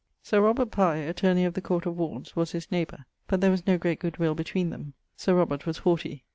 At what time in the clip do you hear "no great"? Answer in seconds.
3.67-3.99